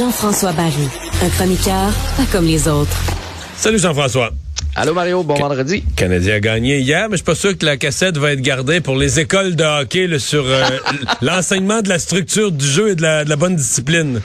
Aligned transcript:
Jean-François 0.00 0.52
Barry, 0.52 0.88
un 1.22 1.28
chroniqueur 1.28 1.92
pas 2.16 2.24
comme 2.32 2.46
les 2.46 2.66
autres. 2.66 2.96
Salut 3.54 3.78
Jean-François. 3.78 4.30
Allô 4.74 4.94
Mario, 4.94 5.22
bon 5.22 5.34
vendredi. 5.34 5.84
Canadien 5.94 6.36
a 6.36 6.40
gagné 6.40 6.78
hier, 6.78 7.10
mais 7.10 7.12
je 7.12 7.16
suis 7.16 7.24
pas 7.24 7.34
sûr 7.34 7.58
que 7.58 7.66
la 7.66 7.76
cassette 7.76 8.16
va 8.16 8.32
être 8.32 8.40
gardée 8.40 8.80
pour 8.80 8.96
les 8.96 9.20
écoles 9.20 9.56
de 9.56 9.62
hockey 9.62 10.06
là, 10.06 10.18
sur 10.18 10.46
euh, 10.46 10.64
l'enseignement 11.20 11.82
de 11.82 11.90
la 11.90 11.98
structure 11.98 12.50
du 12.50 12.64
jeu 12.64 12.92
et 12.92 12.94
de 12.94 13.02
la, 13.02 13.24
de 13.24 13.28
la 13.28 13.36
bonne 13.36 13.56
discipline. 13.56 14.22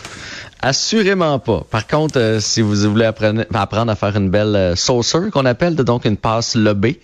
Assurément 0.66 1.38
pas. 1.38 1.61
Par 1.69 1.85
contre, 1.85 2.17
euh, 2.19 2.39
si 2.39 2.61
vous 2.63 2.73
voulez 2.89 3.05
apprendre, 3.05 3.44
apprendre 3.53 3.91
à 3.91 3.95
faire 3.95 4.16
une 4.16 4.31
belle 4.31 4.55
euh, 4.55 4.75
saucer, 4.75 5.30
qu'on 5.31 5.45
appelle 5.45 5.75
donc 5.75 6.05
une 6.05 6.17
passe 6.17 6.55
lobée, 6.55 7.02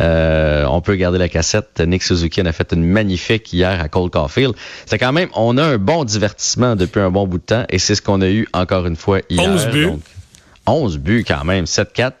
euh, 0.00 0.64
on 0.70 0.80
peut 0.80 0.94
garder 0.94 1.18
la 1.18 1.28
cassette. 1.28 1.80
Nick 1.84 2.04
Suzuki 2.04 2.40
en 2.40 2.46
a 2.46 2.52
fait 2.52 2.72
une 2.72 2.84
magnifique 2.84 3.52
hier 3.52 3.80
à 3.80 3.88
Cole 3.88 4.10
Caulfield. 4.10 4.54
C'est 4.86 4.98
quand 4.98 5.12
même, 5.12 5.28
on 5.34 5.58
a 5.58 5.64
un 5.64 5.76
bon 5.76 6.04
divertissement 6.04 6.76
depuis 6.76 7.00
un 7.00 7.10
bon 7.10 7.26
bout 7.26 7.38
de 7.38 7.42
temps 7.42 7.64
et 7.68 7.80
c'est 7.80 7.96
ce 7.96 8.02
qu'on 8.02 8.20
a 8.20 8.28
eu 8.28 8.46
encore 8.52 8.86
une 8.86 8.94
fois 8.94 9.18
hier. 9.28 9.50
11 9.50 9.66
buts. 9.70 9.86
Donc, 9.86 10.02
11 10.70 10.98
buts 10.98 11.24
quand 11.26 11.44
même, 11.44 11.64
7-4. 11.66 12.12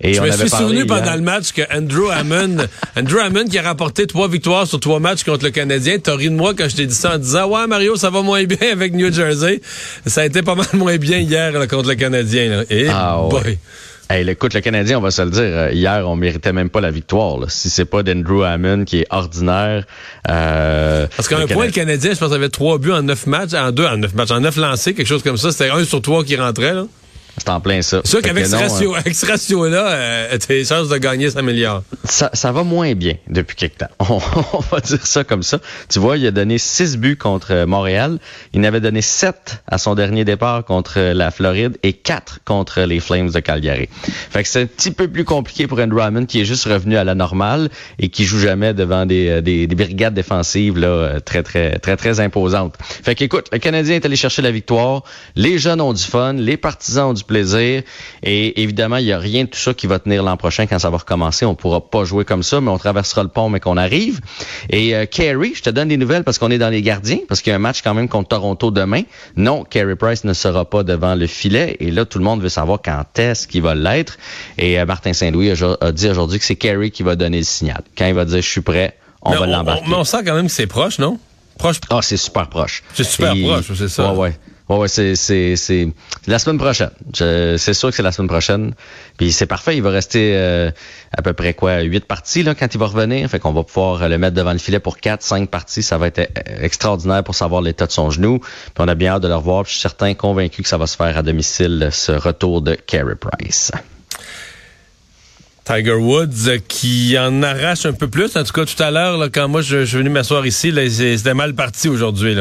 Et 0.00 0.14
Je 0.14 0.20
on 0.20 0.24
me 0.24 0.28
avait 0.32 0.38
suis 0.48 0.56
souvenu 0.56 0.76
hier- 0.78 0.86
pendant 0.86 1.14
le 1.14 1.20
match 1.20 1.52
que 1.52 1.62
Andrew 1.76 2.10
Hammond, 2.10 2.56
Andrew 2.96 3.18
Hammond 3.18 3.44
qui 3.44 3.58
a 3.58 3.62
remporté 3.62 4.06
trois 4.06 4.28
victoires 4.28 4.66
sur 4.66 4.80
trois 4.80 5.00
matchs 5.00 5.24
contre 5.24 5.44
le 5.44 5.50
Canadien, 5.50 5.98
t'as 5.98 6.16
ri 6.16 6.30
de 6.30 6.34
moi 6.34 6.54
quand 6.56 6.68
je 6.68 6.76
t'ai 6.76 6.86
dit 6.86 6.94
ça 6.94 7.14
en 7.14 7.18
disant 7.18 7.46
ouais 7.48 7.66
Mario 7.66 7.96
ça 7.96 8.10
va 8.10 8.22
moins 8.22 8.44
bien 8.44 8.72
avec 8.72 8.94
New 8.94 9.12
Jersey. 9.12 9.60
Ça 10.06 10.22
a 10.22 10.24
été 10.26 10.42
pas 10.42 10.54
mal 10.54 10.66
moins 10.74 10.96
bien 10.96 11.18
hier 11.18 11.52
là, 11.52 11.66
contre 11.66 11.88
le 11.88 11.94
Canadien. 11.94 12.48
Là. 12.48 12.62
Et 12.70 12.88
Ah, 12.88 13.22
ouais. 13.22 13.28
boy. 13.42 13.58
Hey, 14.10 14.26
écoute, 14.26 14.54
le 14.54 14.62
Canadien, 14.62 14.96
on 14.96 15.02
va 15.02 15.10
se 15.10 15.20
le 15.20 15.28
dire, 15.30 15.42
euh, 15.42 15.70
hier, 15.70 16.08
on 16.08 16.16
méritait 16.16 16.54
même 16.54 16.70
pas 16.70 16.80
la 16.80 16.90
victoire. 16.90 17.38
là. 17.40 17.46
Si 17.50 17.68
c'est 17.68 17.84
pas 17.84 18.02
d'Andrew 18.02 18.42
Hammond 18.42 18.84
qui 18.86 19.00
est 19.00 19.06
ordinaire. 19.10 19.84
Euh, 20.30 21.06
Parce 21.14 21.28
qu'à 21.28 21.36
un 21.38 21.46
point, 21.46 21.66
le 21.66 21.70
Cana- 21.72 21.84
Canadien, 21.86 22.14
je 22.14 22.18
pense, 22.18 22.32
avait 22.32 22.48
trois 22.48 22.78
buts 22.78 22.92
en 22.92 23.02
neuf 23.02 23.26
matchs, 23.26 23.52
en 23.52 23.70
deux, 23.70 23.84
en 23.86 23.98
neuf 23.98 24.14
matchs, 24.14 24.30
en 24.30 24.40
neuf 24.40 24.56
lancés, 24.56 24.94
quelque 24.94 25.06
chose 25.06 25.22
comme 25.22 25.36
ça. 25.36 25.50
C'était 25.52 25.68
un 25.70 25.84
sur 25.84 26.00
trois 26.00 26.24
qui 26.24 26.36
rentrait. 26.36 26.72
Là. 26.72 26.86
C'est 27.38 27.50
en 27.50 27.60
plein 27.60 27.82
ça. 27.82 28.00
C'est 28.04 28.10
sûr 28.10 28.22
qu'avec 28.22 28.44
que 28.44 28.50
ce 28.50 28.56
ratio, 28.56 28.94
ratio-là, 29.26 29.88
euh, 29.88 30.38
tes 30.38 30.64
chances 30.64 30.88
de 30.88 30.96
gagner 30.98 31.30
s'améliorent. 31.30 31.82
Ça, 32.04 32.30
ça 32.32 32.52
va 32.52 32.62
moins 32.62 32.94
bien 32.94 33.14
depuis 33.28 33.56
quelque 33.56 33.78
temps. 33.78 33.90
On, 34.00 34.20
on 34.52 34.60
va 34.70 34.80
dire 34.80 35.06
ça 35.06 35.24
comme 35.24 35.42
ça. 35.42 35.58
Tu 35.88 35.98
vois, 35.98 36.16
il 36.16 36.26
a 36.26 36.30
donné 36.30 36.58
six 36.58 36.96
buts 36.96 37.16
contre 37.16 37.52
euh, 37.52 37.66
Montréal. 37.66 38.18
Il 38.52 38.60
en 38.60 38.64
avait 38.64 38.80
donné 38.80 39.02
sept 39.02 39.62
à 39.66 39.78
son 39.78 39.94
dernier 39.94 40.24
départ 40.24 40.64
contre 40.64 40.94
euh, 40.98 41.14
la 41.14 41.30
Floride 41.30 41.78
et 41.82 41.92
quatre 41.92 42.40
contre 42.44 42.82
les 42.82 43.00
Flames 43.00 43.30
de 43.30 43.40
Calgary. 43.40 43.88
Fait 44.30 44.42
que 44.42 44.48
c'est 44.48 44.62
un 44.62 44.66
petit 44.66 44.90
peu 44.90 45.08
plus 45.08 45.24
compliqué 45.24 45.66
pour 45.66 45.78
Andrew 45.78 46.00
Hammond 46.00 46.26
qui 46.26 46.40
est 46.40 46.44
juste 46.44 46.64
revenu 46.64 46.96
à 46.96 47.04
la 47.04 47.14
normale 47.14 47.68
et 47.98 48.08
qui 48.08 48.24
joue 48.24 48.38
jamais 48.38 48.74
devant 48.74 49.06
des, 49.06 49.28
euh, 49.28 49.40
des, 49.40 49.66
des 49.66 49.74
brigades 49.74 50.14
défensives 50.14 50.78
là, 50.78 50.88
euh, 50.88 51.20
très, 51.20 51.42
très, 51.42 51.78
très, 51.78 51.96
très 51.96 52.20
imposantes. 52.20 52.74
Fait 52.80 53.14
qu'écoute, 53.14 53.46
le 53.52 53.58
Canadien 53.58 53.96
est 53.96 54.04
allé 54.04 54.16
chercher 54.16 54.42
la 54.42 54.50
victoire. 54.50 55.02
Les 55.36 55.58
jeunes 55.58 55.80
ont 55.80 55.92
du 55.92 56.02
fun. 56.02 56.32
Les 56.34 56.56
partisans 56.56 57.10
ont 57.10 57.14
du 57.14 57.24
plaisir. 57.28 57.82
Et 58.24 58.60
évidemment, 58.62 58.96
il 58.96 59.04
n'y 59.04 59.12
a 59.12 59.18
rien 59.20 59.44
de 59.44 59.48
tout 59.48 59.58
ça 59.58 59.72
qui 59.74 59.86
va 59.86 60.00
tenir 60.00 60.24
l'an 60.24 60.36
prochain 60.36 60.66
quand 60.66 60.80
ça 60.80 60.90
va 60.90 60.96
recommencer. 60.98 61.44
On 61.46 61.54
pourra 61.54 61.80
pas 61.88 62.02
jouer 62.04 62.24
comme 62.24 62.42
ça, 62.42 62.60
mais 62.60 62.70
on 62.70 62.78
traversera 62.78 63.22
le 63.22 63.28
pont, 63.28 63.48
mais 63.48 63.60
qu'on 63.60 63.76
arrive. 63.76 64.20
Et 64.70 64.96
euh, 64.96 65.06
Carey, 65.06 65.52
je 65.54 65.62
te 65.62 65.70
donne 65.70 65.88
des 65.88 65.96
nouvelles 65.96 66.24
parce 66.24 66.38
qu'on 66.38 66.50
est 66.50 66.58
dans 66.58 66.70
les 66.70 66.82
gardiens, 66.82 67.18
parce 67.28 67.40
qu'il 67.42 67.50
y 67.50 67.52
a 67.52 67.56
un 67.56 67.60
match 67.60 67.82
quand 67.82 67.94
même 67.94 68.08
contre 68.08 68.30
Toronto 68.30 68.72
demain. 68.72 69.02
Non, 69.36 69.62
Carey 69.62 69.94
Price 69.94 70.24
ne 70.24 70.32
sera 70.32 70.64
pas 70.68 70.82
devant 70.82 71.14
le 71.14 71.26
filet. 71.28 71.76
Et 71.78 71.92
là, 71.92 72.04
tout 72.04 72.18
le 72.18 72.24
monde 72.24 72.42
veut 72.42 72.48
savoir 72.48 72.80
quand 72.84 73.04
est-ce 73.18 73.46
qu'il 73.46 73.62
va 73.62 73.76
l'être. 73.76 74.18
Et 74.56 74.80
euh, 74.80 74.86
Martin 74.86 75.12
Saint-Louis 75.12 75.50
a, 75.52 75.76
a 75.80 75.92
dit 75.92 76.08
aujourd'hui 76.08 76.38
que 76.40 76.44
c'est 76.44 76.56
Carey 76.56 76.90
qui 76.90 77.02
va 77.04 77.14
donner 77.14 77.38
le 77.38 77.44
signal. 77.44 77.82
Quand 77.96 78.06
il 78.06 78.14
va 78.14 78.24
dire 78.24 78.40
je 78.42 78.48
suis 78.48 78.60
prêt, 78.62 78.96
on 79.22 79.30
Mais 79.32 79.36
va 79.38 79.46
l'embarquer. 79.46 79.84
mais 79.88 79.94
on 79.96 80.04
sent 80.04 80.18
quand 80.24 80.34
même 80.34 80.46
que 80.46 80.52
c'est 80.52 80.66
proche, 80.66 80.98
non? 80.98 81.18
Proche. 81.58 81.78
Ah, 81.90 82.00
c'est 82.02 82.16
super 82.16 82.48
proche. 82.48 82.82
C'est 82.94 83.04
super 83.04 83.32
Et- 83.34 83.42
proche, 83.42 83.66
c'est 83.76 83.88
ça. 83.88 84.12
Ouais, 84.12 84.18
ouais. 84.18 84.38
Ouais, 84.68 84.76
ouais, 84.76 84.88
c'est, 84.88 85.16
c'est, 85.16 85.56
c'est 85.56 85.88
la 86.26 86.38
semaine 86.38 86.58
prochaine. 86.58 86.90
C'est 87.14 87.74
sûr 87.74 87.88
que 87.88 87.96
c'est 87.96 88.02
la 88.02 88.12
semaine 88.12 88.28
prochaine. 88.28 88.74
Puis 89.16 89.32
c'est 89.32 89.46
parfait. 89.46 89.76
Il 89.76 89.82
va 89.82 89.90
rester 89.90 90.32
euh, 90.36 90.70
à 91.16 91.22
peu 91.22 91.32
près 91.32 91.54
quoi, 91.54 91.80
huit 91.80 92.04
parties 92.04 92.42
là, 92.42 92.54
quand 92.54 92.74
il 92.74 92.78
va 92.78 92.86
revenir. 92.86 93.28
Fait 93.30 93.38
qu'on 93.38 93.52
va 93.52 93.62
pouvoir 93.62 94.02
euh, 94.02 94.08
le 94.08 94.18
mettre 94.18 94.36
devant 94.36 94.52
le 94.52 94.58
filet 94.58 94.78
pour 94.78 94.98
quatre, 94.98 95.22
cinq 95.22 95.48
parties. 95.48 95.82
Ça 95.82 95.96
va 95.96 96.08
être 96.08 96.18
euh, 96.18 96.62
extraordinaire 96.62 97.24
pour 97.24 97.34
savoir 97.34 97.62
l'état 97.62 97.86
de 97.86 97.92
son 97.92 98.10
genou. 98.10 98.40
Puis 98.40 98.72
on 98.78 98.88
a 98.88 98.94
bien 98.94 99.12
hâte 99.12 99.22
de 99.22 99.28
le 99.28 99.36
revoir. 99.36 99.64
Je 99.64 99.70
suis 99.70 99.80
certain, 99.80 100.12
convaincu 100.14 100.62
que 100.62 100.68
ça 100.68 100.76
va 100.76 100.86
se 100.86 100.96
faire 100.96 101.16
à 101.16 101.22
domicile, 101.22 101.88
ce 101.90 102.12
retour 102.12 102.60
de 102.60 102.74
Carey 102.74 103.16
Price. 103.16 103.72
Tiger 105.68 105.92
Woods 105.92 106.48
euh, 106.48 106.58
qui 106.66 107.14
en 107.18 107.42
arrache 107.42 107.84
un 107.84 107.92
peu 107.92 108.08
plus. 108.08 108.34
En 108.36 108.42
tout 108.42 108.52
cas, 108.52 108.64
tout 108.64 108.82
à 108.82 108.90
l'heure, 108.90 109.28
quand 109.30 109.48
moi 109.48 109.60
je, 109.60 109.84
suis 109.84 109.98
venu 109.98 110.08
m'asseoir 110.08 110.46
ici, 110.46 110.72
c'était 110.88 111.34
mal 111.34 111.54
parti 111.54 111.90
aujourd'hui. 111.90 112.36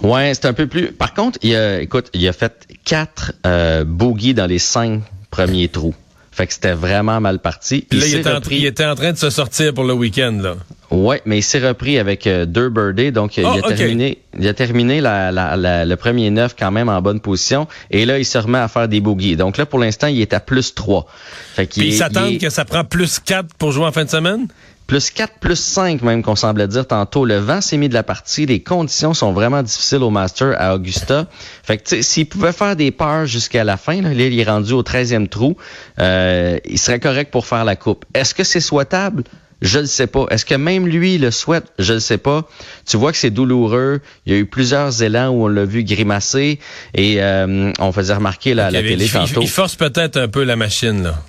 Ouais, 0.00 0.32
c'est 0.32 0.46
un 0.46 0.52
peu 0.52 0.68
plus. 0.68 0.92
Par 0.92 1.12
contre, 1.12 1.40
il 1.42 1.56
a, 1.56 1.80
écoute, 1.80 2.08
il 2.14 2.26
a 2.28 2.32
fait 2.32 2.68
quatre 2.84 3.32
euh, 3.44 3.84
dans 3.84 4.46
les 4.46 4.60
cinq 4.60 5.00
premiers 5.32 5.68
trous. 5.68 5.94
Fait 6.36 6.46
que 6.46 6.52
c'était 6.52 6.74
vraiment 6.74 7.18
mal 7.18 7.38
parti. 7.38 7.86
Puis 7.88 7.98
là, 7.98 8.06
il 8.06 8.14
était, 8.16 8.30
en, 8.30 8.34
repris- 8.40 8.56
il 8.58 8.66
était 8.66 8.84
en 8.84 8.94
train 8.94 9.10
de 9.12 9.16
se 9.16 9.30
sortir 9.30 9.72
pour 9.72 9.84
le 9.84 9.94
week-end. 9.94 10.38
Là. 10.42 10.56
Ouais, 10.90 11.22
mais 11.24 11.38
il 11.38 11.42
s'est 11.42 11.66
repris 11.66 11.98
avec 11.98 12.26
euh, 12.26 12.44
deux 12.44 12.68
birdies, 12.68 13.10
donc 13.10 13.38
euh, 13.38 13.42
Ah, 13.46 13.54
il, 13.56 13.64
a 13.64 13.74
terminé, 13.74 14.18
il 14.38 14.46
a 14.46 14.52
terminé 14.52 15.00
la, 15.00 15.32
la- 15.32 15.56
la- 15.56 15.86
le 15.86 15.96
premier 15.96 16.28
neuf 16.30 16.54
quand 16.58 16.70
même 16.70 16.90
en 16.90 17.00
bonne 17.00 17.20
position. 17.20 17.66
Et 17.90 18.04
là, 18.04 18.18
il 18.18 18.26
se 18.26 18.36
remet 18.36 18.58
à 18.58 18.68
faire 18.68 18.86
des 18.86 19.00
bogeys. 19.00 19.36
Donc 19.36 19.56
là, 19.56 19.64
pour 19.64 19.78
l'instant, 19.78 20.08
il 20.08 20.20
est 20.20 20.34
à 20.34 20.40
plus 20.40 20.74
3. 20.74 21.06
Fait 21.54 21.66
qu'il 21.66 21.84
Puis 21.84 21.92
ils 21.92 21.96
s'attendent 21.96 22.32
est 22.34 22.38
que 22.38 22.50
ça 22.50 22.66
prend 22.66 22.84
plus 22.84 23.18
4 23.18 23.54
pour 23.58 23.72
jouer 23.72 23.86
en 23.86 23.92
fin 23.92 24.04
de 24.04 24.10
semaine? 24.10 24.46
Plus 24.86 25.10
4, 25.10 25.34
plus 25.40 25.58
5 25.58 26.02
même 26.02 26.22
qu'on 26.22 26.36
semblait 26.36 26.68
dire 26.68 26.86
tantôt. 26.86 27.24
Le 27.24 27.38
vent 27.38 27.60
s'est 27.60 27.76
mis 27.76 27.88
de 27.88 27.94
la 27.94 28.02
partie. 28.02 28.46
Les 28.46 28.60
conditions 28.60 29.14
sont 29.14 29.32
vraiment 29.32 29.62
difficiles 29.62 30.02
au 30.02 30.10
Master 30.10 30.54
à 30.58 30.74
Augusta. 30.74 31.26
Fait 31.62 31.78
que 31.78 32.02
s'il 32.02 32.26
pouvait 32.26 32.52
faire 32.52 32.76
des 32.76 32.90
peurs 32.90 33.26
jusqu'à 33.26 33.64
la 33.64 33.76
fin, 33.76 34.00
là, 34.00 34.14
là, 34.14 34.26
il 34.26 34.38
est 34.38 34.44
rendu 34.44 34.72
au 34.72 34.82
13e 34.82 35.28
trou, 35.28 35.56
euh, 35.98 36.58
il 36.64 36.78
serait 36.78 37.00
correct 37.00 37.30
pour 37.30 37.46
faire 37.46 37.64
la 37.64 37.76
coupe. 37.76 38.04
Est-ce 38.14 38.34
que 38.34 38.44
c'est 38.44 38.60
souhaitable? 38.60 39.24
Je 39.62 39.78
ne 39.78 39.86
sais 39.86 40.06
pas. 40.06 40.26
Est-ce 40.30 40.44
que 40.44 40.54
même 40.54 40.86
lui 40.86 41.16
le 41.16 41.30
souhaite? 41.30 41.64
Je 41.78 41.94
ne 41.94 41.98
sais 41.98 42.18
pas. 42.18 42.46
Tu 42.84 42.98
vois 42.98 43.10
que 43.10 43.18
c'est 43.18 43.30
douloureux. 43.30 44.00
Il 44.26 44.32
y 44.32 44.36
a 44.36 44.38
eu 44.38 44.44
plusieurs 44.44 45.02
élans 45.02 45.30
où 45.30 45.44
on 45.44 45.48
l'a 45.48 45.64
vu 45.64 45.82
grimacer 45.82 46.58
et 46.92 47.22
euh, 47.22 47.72
on 47.78 47.90
faisait 47.90 48.14
remarquer 48.14 48.52
là, 48.52 48.66
à 48.66 48.70
la 48.70 48.82
télé 48.82 49.06
il, 49.06 49.10
tantôt. 49.10 49.40
il 49.40 49.48
force 49.48 49.74
peut-être 49.74 50.18
un 50.18 50.28
peu 50.28 50.44
la 50.44 50.56
machine. 50.56 51.02
Là. 51.02 51.22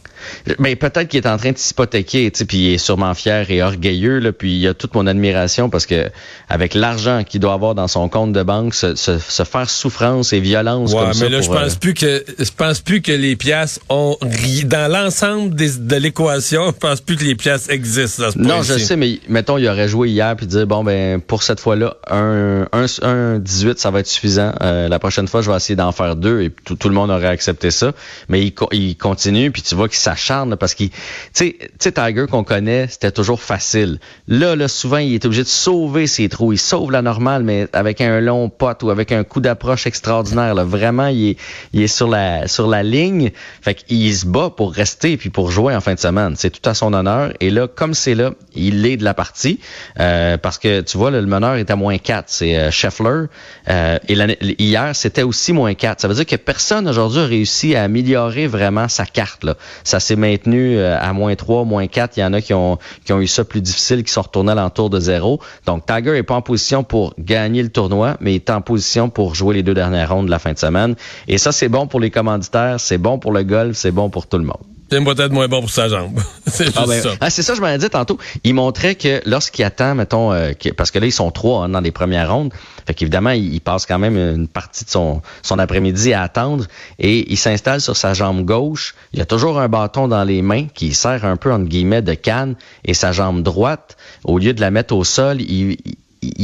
Mais 0.59 0.75
peut-être 0.75 1.07
qu'il 1.07 1.17
est 1.23 1.27
en 1.27 1.37
train 1.37 1.51
de 1.51 1.57
s'hypothéquer, 1.57 2.31
tu 2.31 2.39
sais, 2.39 2.45
puis 2.45 2.57
il 2.57 2.73
est 2.73 2.77
sûrement 2.77 3.13
fier 3.13 3.49
et 3.51 3.61
orgueilleux, 3.61 4.19
là, 4.19 4.31
puis 4.31 4.57
il 4.57 4.67
a 4.67 4.73
toute 4.73 4.93
mon 4.95 5.07
admiration 5.07 5.69
parce 5.69 5.85
que 5.85 6.09
avec 6.49 6.73
l'argent 6.73 7.23
qu'il 7.23 7.39
doit 7.39 7.53
avoir 7.53 7.75
dans 7.75 7.87
son 7.87 8.09
compte 8.09 8.33
de 8.33 8.43
banque, 8.43 8.73
se, 8.73 8.95
se- 8.95 9.19
se 9.19 9.43
faire 9.43 9.69
souffrance 9.69 10.33
et 10.33 10.39
violence 10.39 10.91
Ouais, 10.93 10.99
comme 10.99 11.07
mais 11.09 11.13
ça. 11.13 11.29
là, 11.29 11.41
je 11.41 11.47
pour, 11.47 11.55
pense 11.55 11.73
euh, 11.73 11.79
plus 11.79 11.93
que 11.93 12.25
je 12.39 12.49
pense 12.55 12.79
plus 12.81 13.01
que 13.01 13.11
les 13.11 13.35
pièces 13.35 13.79
ont 13.89 14.17
ri- 14.21 14.65
dans 14.65 14.91
l'ensemble 14.91 15.55
de 15.55 15.95
l'équation. 15.95 16.67
Je 16.67 16.71
pense 16.71 17.01
plus 17.01 17.15
que 17.15 17.23
les 17.23 17.35
pièces 17.35 17.69
existent. 17.69 18.29
Non, 18.35 18.61
je 18.63 18.77
sais, 18.77 18.95
mais 18.95 19.19
mettons, 19.27 19.57
il 19.57 19.67
aurait 19.67 19.87
joué 19.87 20.09
hier 20.09 20.35
puis 20.35 20.45
dire 20.47 20.65
bon 20.67 20.83
ben 20.83 21.19
pour 21.19 21.43
cette 21.43 21.59
fois-là, 21.59 21.97
un, 22.09 22.67
un, 22.71 22.85
un 23.03 23.39
18, 23.39 23.79
ça 23.79 23.91
va 23.91 23.99
être 23.99 24.07
suffisant. 24.07 24.53
Euh, 24.61 24.87
la 24.87 24.99
prochaine 24.99 25.27
fois, 25.27 25.41
je 25.41 25.49
vais 25.49 25.57
essayer 25.57 25.75
d'en 25.75 25.91
faire 25.91 26.15
deux 26.15 26.41
et 26.41 26.49
tout, 26.63 26.75
tout 26.75 26.89
le 26.89 26.95
monde 26.95 27.09
aurait 27.11 27.27
accepté 27.27 27.71
ça. 27.71 27.91
Mais 28.29 28.41
il, 28.45 28.53
il 28.71 28.95
continue 28.97 29.51
puis 29.51 29.61
tu 29.61 29.75
vois 29.75 29.87
ça 29.91 30.06
s'acharne 30.07 30.55
parce 30.55 30.73
qu'il, 30.73 30.89
tu 31.33 31.55
sais, 31.79 31.91
Tiger 31.91 32.25
qu'on 32.29 32.43
connaît, 32.43 32.87
c'était 32.89 33.11
toujours 33.11 33.41
facile. 33.41 33.99
Là, 34.27 34.55
là, 34.55 34.67
souvent, 34.67 34.97
il 34.97 35.13
est 35.13 35.25
obligé 35.25 35.43
de 35.43 35.47
sauver 35.47 36.07
ses 36.07 36.29
trous. 36.29 36.53
Il 36.53 36.57
sauve 36.57 36.91
la 36.91 37.01
normale, 37.01 37.43
mais 37.43 37.67
avec 37.73 38.01
un 38.01 38.19
long 38.21 38.49
pot 38.49 38.81
ou 38.83 38.89
avec 38.89 39.11
un 39.11 39.23
coup 39.23 39.41
d'approche 39.41 39.85
extraordinaire. 39.87 40.55
Là. 40.55 40.63
Vraiment, 40.63 41.07
il 41.07 41.31
est, 41.31 41.37
il 41.73 41.81
est 41.81 41.87
sur 41.87 42.07
la 42.07 42.47
sur 42.47 42.67
la 42.67 42.83
ligne. 42.83 43.31
Fait 43.61 43.73
qu'il 43.73 44.15
se 44.15 44.25
bat 44.25 44.49
pour 44.49 44.73
rester 44.73 45.17
puis 45.17 45.29
pour 45.29 45.51
jouer 45.51 45.75
en 45.75 45.81
fin 45.81 45.93
de 45.93 45.99
semaine. 45.99 46.35
C'est 46.37 46.49
tout 46.49 46.67
à 46.69 46.73
son 46.73 46.93
honneur. 46.93 47.33
Et 47.39 47.49
là, 47.49 47.67
comme 47.67 47.93
c'est 47.93 48.15
là, 48.15 48.31
il 48.55 48.85
est 48.85 48.97
de 48.97 49.03
la 49.03 49.13
partie 49.13 49.59
euh, 49.99 50.37
parce 50.37 50.57
que 50.57 50.81
tu 50.81 50.97
vois, 50.97 51.11
le 51.11 51.25
meneur 51.25 51.55
est 51.55 51.69
à 51.69 51.75
moins 51.75 51.97
4. 51.97 52.25
C'est 52.27 52.57
euh, 52.57 52.71
Scheffler. 52.71 53.25
Euh, 53.69 53.97
et 54.07 54.15
hier, 54.63 54.95
c'était 54.95 55.23
aussi 55.23 55.53
moins 55.53 55.73
4. 55.73 56.01
Ça 56.01 56.07
veut 56.07 56.15
dire 56.15 56.25
que 56.25 56.35
personne 56.35 56.87
aujourd'hui 56.87 57.21
a 57.21 57.25
réussi 57.25 57.75
à 57.75 57.83
améliorer 57.83 58.47
vraiment 58.47 58.87
sa 58.87 59.05
carte. 59.05 59.43
Là. 59.43 59.55
S'est 59.99 60.15
maintenu 60.15 60.77
euh, 60.77 60.97
à 60.99 61.13
moins 61.13 61.35
3, 61.35 61.65
moins 61.65 61.87
4. 61.87 62.17
Il 62.17 62.21
y 62.21 62.23
en 62.23 62.33
a 62.33 62.41
qui 62.41 62.53
ont, 62.53 62.77
qui 63.05 63.13
ont 63.13 63.19
eu 63.19 63.27
ça 63.27 63.43
plus 63.43 63.61
difficile, 63.61 64.03
qui 64.03 64.11
sont 64.11 64.21
retournés 64.21 64.51
à 64.51 64.55
l'entour 64.55 64.89
de 64.89 64.99
zéro. 64.99 65.39
Donc, 65.65 65.85
Tiger 65.85 66.15
est 66.17 66.23
pas 66.23 66.35
en 66.35 66.41
position 66.41 66.83
pour 66.83 67.13
gagner 67.19 67.63
le 67.63 67.69
tournoi, 67.69 68.17
mais 68.19 68.33
il 68.33 68.35
est 68.35 68.49
en 68.49 68.61
position 68.61 69.09
pour 69.09 69.35
jouer 69.35 69.55
les 69.55 69.63
deux 69.63 69.73
dernières 69.73 70.09
rondes 70.09 70.27
de 70.27 70.31
la 70.31 70.39
fin 70.39 70.53
de 70.53 70.59
semaine. 70.59 70.95
Et 71.27 71.37
ça, 71.37 71.51
c'est 71.51 71.69
bon 71.69 71.87
pour 71.87 71.99
les 71.99 72.11
commanditaires, 72.11 72.79
c'est 72.79 72.97
bon 72.97 73.19
pour 73.19 73.31
le 73.31 73.43
golf, 73.43 73.75
c'est 73.75 73.91
bon 73.91 74.09
pour 74.09 74.27
tout 74.27 74.37
le 74.37 74.45
monde. 74.45 74.76
C'est 74.89 75.03
peut-être 75.03 75.31
moins 75.31 75.47
bon 75.47 75.61
pour 75.61 75.69
sa 75.69 75.89
jambe. 75.89 76.19
c'est 76.47 76.65
juste 76.65 76.77
ah 76.79 76.85
ben, 76.87 77.01
ça. 77.01 77.09
Ah, 77.19 77.29
c'est 77.29 77.43
ça, 77.43 77.55
je 77.55 77.61
m'en 77.61 77.67
ai 77.67 77.77
dit 77.77 77.89
tantôt. 77.89 78.17
Il 78.43 78.53
montrait 78.53 78.95
que 78.95 79.21
lorsqu'il 79.25 79.65
attend, 79.65 79.95
mettons, 79.95 80.31
euh, 80.31 80.53
parce 80.77 80.91
que 80.91 80.99
là, 80.99 81.05
ils 81.05 81.11
sont 81.11 81.29
trois 81.31 81.65
hein, 81.65 81.69
dans 81.69 81.81
les 81.81 81.91
premières 81.91 82.31
rondes. 82.31 82.53
Fait 82.85 82.93
qu'évidemment, 82.93 83.31
il, 83.31 83.53
il, 83.53 83.59
passe 83.59 83.85
quand 83.85 83.99
même 83.99 84.15
une 84.17 84.47
partie 84.47 84.85
de 84.85 84.89
son, 84.89 85.21
son 85.41 85.59
après-midi 85.59 86.13
à 86.13 86.21
attendre 86.21 86.65
et 86.99 87.29
il 87.31 87.37
s'installe 87.37 87.81
sur 87.81 87.97
sa 87.97 88.13
jambe 88.13 88.45
gauche. 88.45 88.95
Il 89.13 89.21
a 89.21 89.25
toujours 89.25 89.59
un 89.59 89.67
bâton 89.67 90.07
dans 90.07 90.23
les 90.23 90.41
mains 90.41 90.67
qui 90.73 90.93
sert 90.93 91.25
un 91.25 91.35
peu, 91.35 91.51
entre 91.51 91.65
guillemets, 91.65 92.01
de 92.01 92.13
canne 92.13 92.55
et 92.85 92.93
sa 92.93 93.11
jambe 93.11 93.43
droite, 93.43 93.97
au 94.23 94.39
lieu 94.39 94.53
de 94.53 94.61
la 94.61 94.71
mettre 94.71 94.95
au 94.95 95.03
sol, 95.03 95.41
il, 95.41 95.77
il 95.85 95.95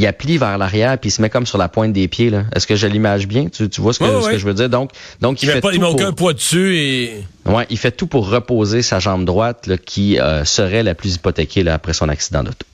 applique 0.05 0.39
vers 0.39 0.57
l'arrière 0.57 0.97
puis 0.97 1.09
il 1.09 1.11
se 1.11 1.21
met 1.21 1.29
comme 1.29 1.45
sur 1.45 1.57
la 1.57 1.69
pointe 1.69 1.93
des 1.93 2.07
pieds. 2.07 2.31
Est-ce 2.55 2.67
que 2.67 2.75
je 2.75 2.87
l'image 2.87 3.27
bien? 3.27 3.47
Tu, 3.47 3.69
tu, 3.69 3.81
vois 3.81 3.93
ce 3.93 3.99
que, 3.99 4.05
ce 4.05 4.37
je 4.37 4.45
veux 4.45 4.53
dire? 4.53 4.69
Donc 4.69 4.91
donc 5.21 5.41
il, 5.41 5.49
il 5.49 5.51
fait 5.51 5.61
pas, 5.61 5.69
tout 5.69 5.75
il 5.75 5.81
met 5.81 5.87
pour... 5.87 5.95
aucun 5.95 6.11
poids 6.11 6.33
dessus 6.33 6.75
et 6.77 7.23
ouais 7.45 7.65
il 7.69 7.77
fait 7.77 7.91
tout 7.91 8.07
pour 8.07 8.29
reposer 8.29 8.81
sa 8.81 8.99
jambe 8.99 9.25
droite 9.25 9.67
là, 9.67 9.77
qui 9.77 10.19
euh, 10.19 10.45
serait 10.45 10.83
la 10.83 10.95
plus 10.95 11.15
hypothéquée 11.15 11.63
là, 11.63 11.73
après 11.73 11.93
son 11.93 12.09
accident 12.09 12.43
d'auto. 12.43 12.65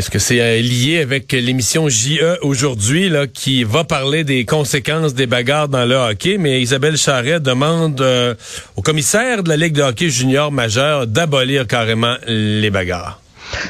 Est-ce 0.00 0.08
que 0.08 0.18
c'est 0.18 0.40
euh, 0.40 0.62
lié 0.62 1.00
avec 1.02 1.30
l'émission 1.30 1.90
JE 1.90 2.38
aujourd'hui 2.40 3.10
là 3.10 3.26
qui 3.26 3.64
va 3.64 3.84
parler 3.84 4.24
des 4.24 4.46
conséquences 4.46 5.12
des 5.12 5.26
bagarres 5.26 5.68
dans 5.68 5.84
le 5.84 5.94
hockey? 5.94 6.38
Mais 6.38 6.62
Isabelle 6.62 6.96
Charret 6.96 7.38
demande 7.38 8.00
euh, 8.00 8.34
au 8.76 8.80
commissaire 8.80 9.42
de 9.42 9.50
la 9.50 9.58
Ligue 9.58 9.74
de 9.74 9.82
hockey 9.82 10.08
junior 10.08 10.50
majeur 10.50 11.06
d'abolir 11.06 11.66
carrément 11.66 12.16
les 12.26 12.70
bagarres. 12.70 13.19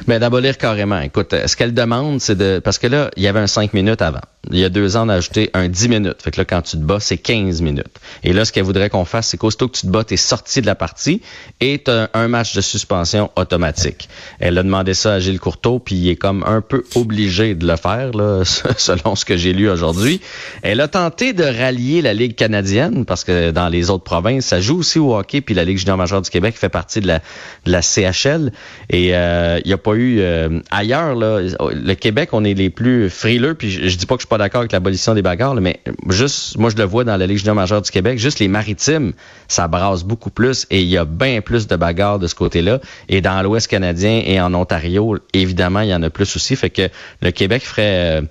Mais 0.07 0.15
ben, 0.15 0.21
d'abolir 0.21 0.59
carrément. 0.59 1.01
Écoute, 1.01 1.35
ce 1.47 1.57
qu'elle 1.57 1.75
demande, 1.75 2.21
c'est 2.21 2.37
de. 2.37 2.61
Parce 2.63 2.79
que 2.79 2.87
là, 2.87 3.11
il 3.17 3.23
y 3.23 3.29
avait 3.29 3.41
un 3.41 3.47
5 3.47 3.73
minutes 3.73 4.03
avant. 4.03 4.21
Il 4.51 4.59
y 4.59 4.65
a 4.65 4.71
deux 4.71 4.97
ans, 4.97 5.07
on 5.07 5.11
a 5.11 5.15
ajouté 5.15 5.51
un 5.53 5.69
10 5.69 5.89
minutes. 5.89 6.23
Fait 6.23 6.31
que 6.31 6.39
là, 6.39 6.45
quand 6.45 6.63
tu 6.63 6.77
te 6.77 6.83
bats, 6.83 7.01
c'est 7.01 7.19
15 7.19 7.61
minutes. 7.61 8.01
Et 8.25 8.33
là, 8.33 8.45
ce 8.45 8.53
qu'elle 8.53 8.65
voudrait 8.65 8.89
qu'on 8.89 9.05
fasse, 9.05 9.29
c'est 9.29 9.37
qu'aussitôt 9.37 9.69
que 9.69 9.77
tu 9.77 9.83
te 9.83 9.91
bats, 9.91 10.03
tu 10.03 10.15
es 10.15 10.17
sorti 10.17 10.61
de 10.63 10.67
la 10.67 10.75
partie 10.75 11.21
et 11.61 11.83
tu 11.85 11.91
as 11.91 12.09
un 12.15 12.29
match 12.29 12.55
de 12.55 12.61
suspension 12.61 13.31
automatique. 13.37 14.09
Elle 14.39 14.57
a 14.57 14.63
demandé 14.63 14.95
ça 14.95 15.15
à 15.15 15.19
Gilles 15.19 15.41
Courteau, 15.41 15.79
puis 15.79 15.95
il 15.95 16.09
est 16.09 16.17
comme 16.17 16.43
un 16.47 16.63
peu 16.63 16.85
obligé 16.95 17.55
de 17.55 17.67
le 17.67 17.77
faire, 17.77 18.13
là, 18.13 18.43
selon 18.77 19.15
ce 19.15 19.25
que 19.25 19.37
j'ai 19.37 19.53
lu 19.53 19.69
aujourd'hui. 19.69 20.21
Elle 20.63 20.81
a 20.81 20.89
tenté 20.89 21.33
de 21.33 21.45
rallier 21.45 22.01
la 22.01 22.15
Ligue 22.15 22.35
canadienne, 22.35 23.05
parce 23.05 23.25
que 23.25 23.51
dans 23.51 23.69
les 23.69 23.91
autres 23.91 24.05
provinces, 24.05 24.47
ça 24.47 24.61
joue 24.61 24.79
aussi 24.79 24.99
au 24.99 25.15
hockey, 25.15 25.43
puis 25.43 25.55
la 25.55 25.65
Ligue 25.65 25.79
junior 25.79 25.97
majeure 25.97 26.23
du 26.23 26.31
Québec 26.31 26.57
fait 26.57 26.69
partie 26.69 27.01
de 27.01 27.07
la, 27.07 27.19
de 27.67 27.73
la 27.73 27.83
CHL. 27.83 28.53
Et 28.89 29.15
euh, 29.15 29.61
il 29.65 29.69
n'y 29.69 29.75
a 29.75 29.79
pas 29.81 29.95
eu 29.95 30.21
euh, 30.21 30.61
ailleurs, 30.71 31.15
là, 31.15 31.41
le 31.41 31.95
Québec, 31.95 32.31
on 32.33 32.45
est 32.45 32.55
les 32.55 32.71
plus 32.71 33.11
frileux, 33.11 33.55
puis 33.55 33.71
je, 33.71 33.89
je 33.89 33.97
dis 33.97 34.07
pas 34.07 34.15
que 34.15 34.21
je 34.21 34.27
suis 34.27 34.31
pas 34.31 34.39
d'accord 34.39 34.61
avec 34.61 34.73
l'abolition 34.73 35.15
des 35.15 35.23
bagarres, 35.23 35.55
là, 35.55 35.61
mais 35.61 35.81
juste, 36.09 36.57
moi 36.59 36.71
je 36.71 36.77
le 36.77 36.85
vois 36.85 37.05
dans 37.05 37.17
la 37.17 37.27
Ligue 37.27 37.39
junior 37.39 37.55
majeure 37.55 37.83
du 37.83 37.91
Québec, 37.91 38.19
juste 38.19 38.39
les 38.39 38.49
maritimes, 38.49 39.13
ça 39.49 39.67
brasse 39.69 40.05
beaucoup 40.05 40.31
plus 40.31 40.67
et 40.71 40.81
il 40.81 40.89
y 40.89 40.97
a 40.97 41.05
bien 41.05 41.41
plus 41.41 41.67
de 41.67 41.77
bagarres 41.77 42.19
de 42.19 42.27
ce 42.27 42.35
côté-là. 42.35 42.81
Et 43.09 43.21
dans 43.21 43.43
l'Ouest 43.43 43.69
canadien 43.69 44.23
et 44.25 44.41
en 44.41 44.55
Ontario, 44.55 45.17
évidemment, 45.33 45.81
il 45.81 45.89
y 45.89 45.95
en 45.95 46.03
a 46.03 46.11
plus 46.11 46.37
aussi. 46.37 46.57
Fait 46.57 46.71
que 46.71 46.89
le 47.23 47.31
Québec 47.31 47.63
ferait 47.63 48.23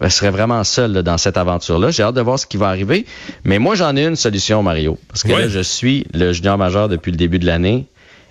euh, 0.00 0.08
serait 0.08 0.30
vraiment 0.30 0.62
seul 0.64 0.92
là, 0.92 1.02
dans 1.02 1.18
cette 1.18 1.36
aventure-là. 1.36 1.90
J'ai 1.90 2.02
hâte 2.02 2.14
de 2.14 2.20
voir 2.20 2.38
ce 2.38 2.46
qui 2.46 2.56
va 2.56 2.68
arriver. 2.68 3.06
Mais 3.44 3.58
moi, 3.58 3.74
j'en 3.74 3.96
ai 3.96 4.06
une 4.06 4.16
solution, 4.16 4.62
Mario. 4.62 4.98
Parce 5.08 5.22
que 5.22 5.32
là, 5.32 5.48
je 5.48 5.60
suis 5.60 6.06
le 6.14 6.32
junior 6.32 6.58
majeur 6.58 6.88
depuis 6.88 7.10
le 7.10 7.16
début 7.16 7.38
de 7.38 7.46
l'année. 7.46 7.86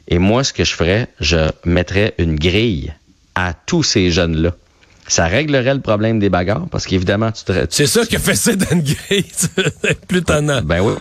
Et 0.08 0.20
moi, 0.20 0.44
ce 0.44 0.54
que 0.54 0.64
je 0.64 0.74
ferais, 0.74 1.08
je 1.20 1.38
mettrais 1.66 2.14
une 2.18 2.36
grille 2.36 2.94
à 3.36 3.54
tous 3.54 3.84
ces 3.84 4.10
jeunes-là. 4.12 4.56
Ça 5.10 5.26
réglerait 5.28 5.74
le 5.74 5.80
problème 5.80 6.20
des 6.20 6.30
bagarres 6.30 6.68
parce 6.70 6.86
qu'évidemment, 6.86 7.32
tu 7.32 7.44
te, 7.46 7.54
C'est 7.70 7.88
ça 7.88 8.06
que 8.06 8.18
fait 8.18 8.36
ça 8.36 8.56
Dan 8.56 8.82
Gray. 8.82 9.26
C'est 9.34 10.06
plus 10.06 10.22
tannant. 10.24 10.62
ben 10.62 10.82
oui. 10.82 10.94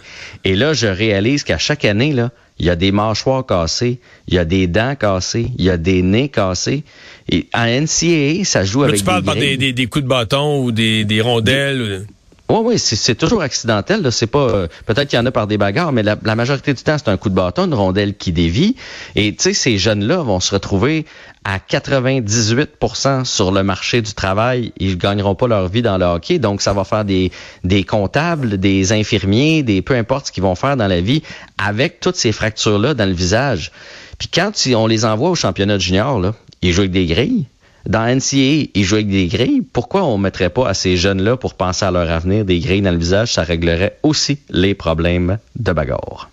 Et 0.45 0.55
là, 0.55 0.75
je 0.75 0.87
réalise 0.87 1.43
qu'à 1.43 1.59
chaque 1.59 1.85
année, 1.85 2.13
là, 2.13 2.31
il 2.59 2.67
y 2.67 2.71
a 2.71 2.77
des 2.77 2.93
mâchoires 2.93 3.45
cassées, 3.45 3.99
il 4.29 4.35
y 4.35 4.39
a 4.39 4.45
des 4.45 4.67
dents 4.69 4.95
cassées, 4.95 5.49
il 5.59 5.65
y 5.65 5.71
a 5.71 5.77
des 5.77 6.03
nez 6.03 6.29
cassés. 6.29 6.85
Et 7.31 7.49
en 7.53 7.67
NCAA, 7.67 8.45
ça 8.45 8.65
joue 8.65 8.83
Là, 8.83 8.89
avec 8.89 8.99
tu 9.01 9.05
parles 9.05 9.23
des 9.23 9.27
par 9.27 9.35
des, 9.35 9.41
grilles. 9.41 9.59
des, 9.59 9.73
des 9.73 9.87
coups 9.89 10.05
de 10.05 10.09
bâton 10.09 10.63
ou 10.63 10.71
des, 10.73 11.05
des 11.05 11.21
rondelles. 11.21 12.07
ou- 12.09 12.13
Oui, 12.49 12.59
oui, 12.63 12.79
c'est 12.79 13.17
toujours 13.17 13.43
accidentel. 13.43 14.07
C'est 14.13 14.29
pas 14.29 14.39
euh, 14.39 14.69
peut-être 14.87 15.09
qu'il 15.09 15.19
y 15.19 15.21
en 15.21 15.27
a 15.27 15.33
par 15.33 15.49
des 15.49 15.59
bagarres, 15.59 15.91
mais 15.91 16.05
la, 16.05 16.17
majorité 16.37 16.75
du 16.75 16.83
temps, 16.83 16.97
c'est 16.97 17.09
un 17.09 17.17
coup 17.17 17.29
de 17.29 17.35
bâton, 17.35 17.65
une 17.65 17.75
rondelle 17.75 18.15
qui 18.17 18.31
dévie. 18.31 18.77
Et 19.17 19.35
tu 19.35 19.43
sais, 19.43 19.53
ces 19.53 19.79
jeunes-là 19.79 20.19
vont 20.19 20.39
se 20.39 20.55
retrouver 20.55 21.07
à 21.45 21.59
98% 21.59 23.25
sur 23.25 23.51
le 23.51 23.65
marché 23.65 24.01
du 24.01 24.15
travail. 24.15 24.73
Ils 24.79 24.97
gagneront 24.97 25.35
pas 25.35 25.49
leur 25.49 25.69
vie 25.69 25.83
dans 25.83 25.99
le 25.99 26.05
hockey, 26.05 26.39
donc 26.39 26.63
ça 26.63 26.73
va 26.73 26.85
faire 26.85 27.05
des 27.05 27.33
des 27.65 27.83
comptables, 27.83 28.59
des 28.59 28.93
infirmiers, 28.93 29.65
des 29.65 29.83
peu 29.83 29.95
importe 29.95 30.27
ce 30.29 30.33
qu'ils 30.33 30.45
vont 30.45 30.55
faire 30.55 30.77
dans 30.77 30.87
la 30.87 31.01
vie 31.01 31.23
avec 31.59 31.99
toutes 31.99 32.17
ces 32.17 32.31
fractures-là 32.31 32.95
dans 32.95 33.07
le 33.07 33.15
visage. 33.15 33.73
Puis 34.19 34.29
quand 34.33 34.53
on 34.75 34.87
les 34.87 35.05
envoie 35.05 35.31
au 35.31 35.35
championnat 35.35 35.79
junior, 35.79 36.21
là, 36.21 36.33
ils 36.63 36.73
jouent 36.73 36.83
avec 36.83 36.93
des 36.93 37.07
grilles. 37.07 37.47
Dans 37.87 38.05
NCAA, 38.05 38.71
ils 38.75 38.85
jouent 38.85 38.97
avec 38.97 39.09
des 39.09 39.27
grilles. 39.29 39.63
Pourquoi 39.73 40.05
on 40.05 40.19
mettrait 40.19 40.51
pas 40.51 40.69
à 40.69 40.75
ces 40.75 40.97
jeunes-là 40.97 41.37
pour 41.37 41.55
penser 41.55 41.85
à 41.85 41.91
leur 41.91 42.11
avenir 42.11 42.45
des 42.45 42.59
grilles 42.59 42.83
dans 42.83 42.91
le 42.91 42.99
visage? 42.99 43.33
Ça 43.33 43.43
réglerait 43.43 43.99
aussi 44.03 44.39
les 44.51 44.75
problèmes 44.75 45.39
de 45.55 45.73
bagarre. 45.73 46.31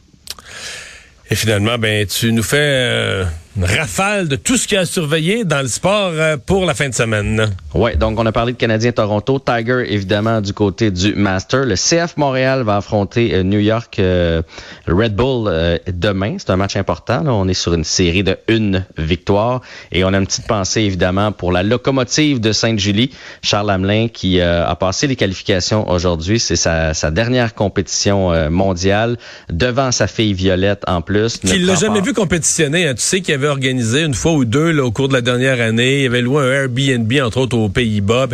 Et 1.29 1.35
finalement, 1.35 1.77
ben, 1.77 2.05
tu 2.07 2.31
nous 2.33 2.43
fais 2.43 2.57
euh, 2.59 3.25
une 3.55 3.65
rafale 3.65 4.27
de 4.27 4.35
tout 4.35 4.57
ce 4.57 4.67
qu'il 4.67 4.75
y 4.75 4.77
a 4.79 4.81
à 4.81 4.85
surveiller 4.85 5.43
dans 5.45 5.61
le 5.61 5.67
sport 5.67 6.11
euh, 6.13 6.37
pour 6.43 6.65
la 6.65 6.73
fin 6.73 6.89
de 6.89 6.93
semaine. 6.93 7.49
Ouais, 7.75 7.95
donc 7.95 8.19
on 8.19 8.25
a 8.25 8.31
parlé 8.31 8.53
de 8.53 8.57
Canadien 8.57 8.91
Toronto, 8.91 9.39
Tiger 9.39 9.83
évidemment 9.87 10.41
du 10.41 10.53
côté 10.53 10.89
du 10.89 11.13
Master. 11.13 11.65
Le 11.65 11.75
CF 11.75 12.17
Montréal 12.17 12.63
va 12.63 12.77
affronter 12.77 13.33
euh, 13.35 13.43
New 13.43 13.59
York 13.59 13.99
euh, 13.99 14.41
Red 14.87 15.15
Bull 15.15 15.47
euh, 15.47 15.77
demain. 15.87 16.35
C'est 16.39 16.49
un 16.49 16.55
match 16.55 16.75
important. 16.75 17.21
là. 17.23 17.31
On 17.33 17.47
est 17.47 17.53
sur 17.53 17.73
une 17.73 17.83
série 17.83 18.23
de 18.23 18.37
une 18.47 18.85
victoire 18.97 19.61
et 19.91 20.03
on 20.03 20.13
a 20.13 20.17
une 20.17 20.25
petite 20.25 20.47
pensée 20.47 20.81
évidemment 20.81 21.31
pour 21.31 21.51
la 21.51 21.61
locomotive 21.63 22.39
de 22.39 22.51
Sainte-Julie, 22.51 23.11
Charles 23.43 23.69
Hamelin 23.69 24.07
qui 24.07 24.39
euh, 24.39 24.65
a 24.67 24.75
passé 24.75 25.05
les 25.07 25.15
qualifications 25.15 25.89
aujourd'hui. 25.89 26.39
C'est 26.39 26.55
sa, 26.55 26.93
sa 26.95 27.11
dernière 27.11 27.53
compétition 27.53 28.49
mondiale 28.49 29.17
devant 29.49 29.91
sa 29.91 30.07
fille 30.07 30.33
Violette 30.33 30.83
en 30.87 31.01
plus. 31.01 31.37
Qui 31.37 31.59
l'a 31.59 31.75
jamais 31.75 32.01
vu 32.01 32.13
compétitionner. 32.13 32.87
hein. 32.87 32.95
Tu 32.95 33.01
sais 33.01 33.21
qu'il 33.21 33.33
avait 33.35 33.42
organisé 33.47 34.01
une 34.01 34.13
fois 34.13 34.33
ou 34.33 34.45
deux 34.45 34.71
là, 34.71 34.83
au 34.83 34.91
cours 34.91 35.07
de 35.07 35.13
la 35.13 35.21
dernière 35.21 35.59
année. 35.61 36.01
Il 36.01 36.05
avait 36.07 36.21
loué 36.21 36.43
un 36.43 36.51
Airbnb, 36.51 37.11
entre 37.21 37.37
autres, 37.37 37.57
aux 37.57 37.69
Pays-Bas. 37.69 38.27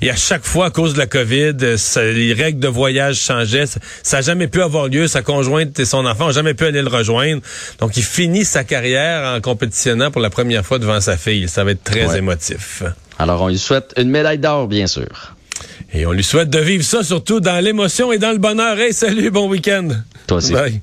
Et 0.00 0.10
à 0.10 0.16
chaque 0.16 0.44
fois, 0.44 0.66
à 0.66 0.70
cause 0.70 0.94
de 0.94 0.98
la 0.98 1.06
COVID, 1.06 1.54
euh, 1.62 1.76
ça- 1.76 2.04
les 2.04 2.32
règles 2.32 2.60
de 2.60 2.68
voyage 2.68 3.16
changeaient. 3.20 3.66
Ça 3.66 4.16
n'a 4.16 4.20
jamais 4.22 4.48
pu 4.48 4.62
avoir 4.62 4.88
lieu. 4.88 5.06
Sa 5.08 5.22
conjointe 5.22 5.78
et 5.80 5.84
son 5.84 6.04
enfant 6.06 6.26
n'ont 6.26 6.32
jamais 6.32 6.54
pu 6.54 6.64
aller 6.64 6.82
le 6.82 6.88
rejoindre. 6.88 7.42
Donc, 7.80 7.96
il 7.96 8.02
finit 8.02 8.44
sa 8.44 8.64
carrière 8.64 9.34
en 9.36 9.40
compétitionnant 9.40 10.10
pour 10.10 10.20
la 10.20 10.30
première 10.30 10.64
fois 10.64 10.78
devant 10.78 11.00
sa 11.00 11.16
fille. 11.16 11.48
Ça 11.48 11.64
va 11.64 11.72
être 11.72 11.84
très 11.84 12.06
Ouais. 12.06 12.18
émotif. 12.18 12.82
Alors 13.18 13.42
on 13.42 13.48
lui 13.48 13.58
souhaite 13.58 13.92
une 13.96 14.08
médaille 14.10 14.38
d'or 14.38 14.66
bien 14.68 14.86
sûr. 14.86 15.36
Et 15.92 16.06
on 16.06 16.12
lui 16.12 16.24
souhaite 16.24 16.48
de 16.50 16.58
vivre 16.58 16.82
ça, 16.84 17.04
surtout 17.04 17.38
dans 17.40 17.62
l'émotion 17.62 18.10
et 18.12 18.18
dans 18.18 18.32
le 18.32 18.38
bonheur. 18.38 18.78
Hey, 18.78 18.92
salut, 18.94 19.30
bon 19.30 19.48
week-end. 19.48 19.88
Toi 20.26 20.38
aussi. 20.38 20.52
Bye. 20.52 20.80